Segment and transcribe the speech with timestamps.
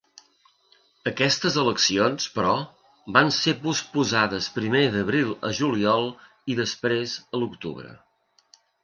[1.09, 2.55] Aquestes eleccions, però,
[3.17, 6.09] van ser posposades primer d'abril a juliol,
[6.55, 7.95] i després a l'octubre.